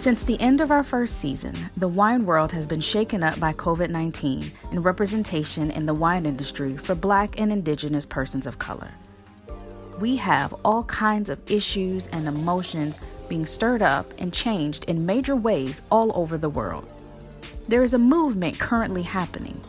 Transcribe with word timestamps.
Since 0.00 0.22
the 0.22 0.40
end 0.40 0.62
of 0.62 0.70
our 0.70 0.82
first 0.82 1.20
season, 1.20 1.54
the 1.76 1.86
wine 1.86 2.24
world 2.24 2.52
has 2.52 2.66
been 2.66 2.80
shaken 2.80 3.22
up 3.22 3.38
by 3.38 3.52
COVID 3.52 3.90
19 3.90 4.50
and 4.70 4.82
representation 4.82 5.70
in 5.70 5.84
the 5.84 5.92
wine 5.92 6.24
industry 6.24 6.74
for 6.74 6.94
Black 6.94 7.38
and 7.38 7.52
Indigenous 7.52 8.06
persons 8.06 8.46
of 8.46 8.58
color. 8.58 8.92
We 9.98 10.16
have 10.16 10.54
all 10.64 10.84
kinds 10.84 11.28
of 11.28 11.38
issues 11.50 12.06
and 12.06 12.26
emotions 12.26 12.98
being 13.28 13.44
stirred 13.44 13.82
up 13.82 14.14
and 14.16 14.32
changed 14.32 14.84
in 14.84 15.04
major 15.04 15.36
ways 15.36 15.82
all 15.90 16.18
over 16.18 16.38
the 16.38 16.48
world. 16.48 16.88
There 17.68 17.82
is 17.82 17.92
a 17.92 17.98
movement 17.98 18.58
currently 18.58 19.02
happening. 19.02 19.60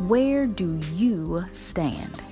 Where 0.00 0.48
do 0.48 0.80
you 0.96 1.44
stand? 1.52 2.22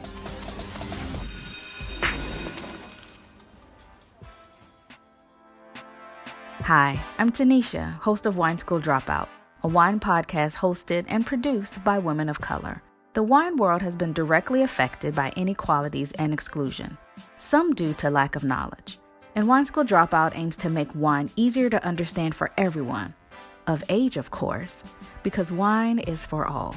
Hi, 6.64 6.98
I'm 7.18 7.30
Tanisha, 7.30 7.92
host 7.98 8.24
of 8.24 8.38
Wine 8.38 8.56
School 8.56 8.80
Dropout, 8.80 9.28
a 9.64 9.68
wine 9.68 10.00
podcast 10.00 10.56
hosted 10.56 11.04
and 11.08 11.26
produced 11.26 11.84
by 11.84 11.98
women 11.98 12.30
of 12.30 12.40
color. 12.40 12.80
The 13.12 13.22
wine 13.22 13.58
world 13.58 13.82
has 13.82 13.94
been 13.96 14.14
directly 14.14 14.62
affected 14.62 15.14
by 15.14 15.30
inequalities 15.36 16.12
and 16.12 16.32
exclusion, 16.32 16.96
some 17.36 17.74
due 17.74 17.92
to 17.92 18.08
lack 18.08 18.34
of 18.34 18.44
knowledge. 18.44 18.98
And 19.34 19.46
Wine 19.46 19.66
School 19.66 19.84
Dropout 19.84 20.32
aims 20.34 20.56
to 20.56 20.70
make 20.70 20.88
wine 20.94 21.30
easier 21.36 21.68
to 21.68 21.84
understand 21.84 22.34
for 22.34 22.50
everyone, 22.56 23.12
of 23.66 23.84
age, 23.90 24.16
of 24.16 24.30
course, 24.30 24.82
because 25.22 25.52
wine 25.52 25.98
is 25.98 26.24
for 26.24 26.46
all. 26.46 26.76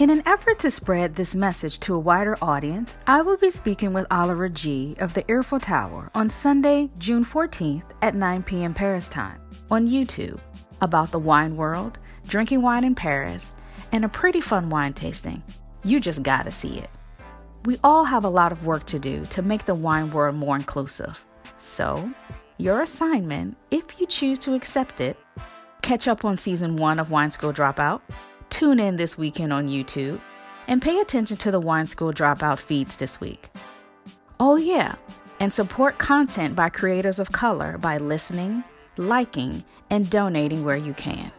In 0.00 0.08
an 0.08 0.22
effort 0.24 0.58
to 0.60 0.70
spread 0.70 1.14
this 1.14 1.36
message 1.36 1.78
to 1.80 1.94
a 1.94 1.98
wider 1.98 2.34
audience, 2.40 2.96
I 3.06 3.20
will 3.20 3.36
be 3.36 3.50
speaking 3.50 3.92
with 3.92 4.06
Oliver 4.10 4.48
Gee 4.48 4.96
of 4.98 5.12
the 5.12 5.30
Earful 5.30 5.60
Tower 5.60 6.10
on 6.14 6.30
Sunday, 6.30 6.88
June 6.98 7.22
14th 7.22 7.82
at 8.00 8.14
9 8.14 8.42
p.m. 8.44 8.72
Paris 8.72 9.10
time 9.10 9.38
on 9.70 9.86
YouTube 9.86 10.40
about 10.80 11.10
the 11.10 11.18
wine 11.18 11.54
world, 11.54 11.98
drinking 12.26 12.62
wine 12.62 12.82
in 12.82 12.94
Paris, 12.94 13.54
and 13.92 14.02
a 14.06 14.08
pretty 14.08 14.40
fun 14.40 14.70
wine 14.70 14.94
tasting. 14.94 15.42
You 15.84 16.00
just 16.00 16.22
gotta 16.22 16.50
see 16.50 16.78
it. 16.78 16.88
We 17.66 17.78
all 17.84 18.06
have 18.06 18.24
a 18.24 18.30
lot 18.30 18.52
of 18.52 18.64
work 18.64 18.86
to 18.86 18.98
do 18.98 19.26
to 19.26 19.42
make 19.42 19.66
the 19.66 19.74
wine 19.74 20.10
world 20.12 20.34
more 20.34 20.56
inclusive. 20.56 21.22
So, 21.58 22.10
your 22.56 22.80
assignment, 22.80 23.54
if 23.70 24.00
you 24.00 24.06
choose 24.06 24.38
to 24.38 24.54
accept 24.54 25.02
it, 25.02 25.18
catch 25.82 26.08
up 26.08 26.24
on 26.24 26.38
season 26.38 26.76
one 26.76 26.98
of 26.98 27.10
Wine 27.10 27.30
School 27.30 27.52
Dropout 27.52 28.00
Tune 28.50 28.78
in 28.78 28.96
this 28.96 29.16
weekend 29.16 29.52
on 29.52 29.68
YouTube 29.68 30.20
and 30.66 30.82
pay 30.82 31.00
attention 31.00 31.36
to 31.38 31.50
the 31.50 31.60
Wine 31.60 31.86
School 31.86 32.12
Dropout 32.12 32.58
feeds 32.58 32.96
this 32.96 33.20
week. 33.20 33.48
Oh, 34.38 34.56
yeah, 34.56 34.96
and 35.38 35.52
support 35.52 35.98
content 35.98 36.54
by 36.54 36.68
creators 36.68 37.18
of 37.18 37.32
color 37.32 37.78
by 37.78 37.98
listening, 37.98 38.62
liking, 38.96 39.64
and 39.88 40.10
donating 40.10 40.64
where 40.64 40.76
you 40.76 40.92
can. 40.94 41.32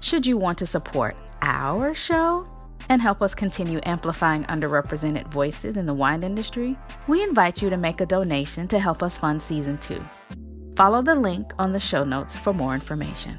Should 0.00 0.26
you 0.26 0.36
want 0.36 0.58
to 0.58 0.66
support 0.66 1.16
our 1.42 1.94
show 1.94 2.48
and 2.88 3.02
help 3.02 3.22
us 3.22 3.34
continue 3.34 3.80
amplifying 3.84 4.44
underrepresented 4.44 5.28
voices 5.28 5.76
in 5.76 5.86
the 5.86 5.94
wine 5.94 6.22
industry, 6.22 6.76
we 7.08 7.22
invite 7.22 7.60
you 7.60 7.70
to 7.70 7.76
make 7.76 8.00
a 8.00 8.06
donation 8.06 8.68
to 8.68 8.78
help 8.78 9.02
us 9.02 9.16
fund 9.16 9.42
season 9.42 9.78
two. 9.78 10.02
Follow 10.76 11.02
the 11.02 11.14
link 11.14 11.52
on 11.58 11.72
the 11.72 11.80
show 11.80 12.04
notes 12.04 12.34
for 12.34 12.52
more 12.52 12.74
information. 12.74 13.38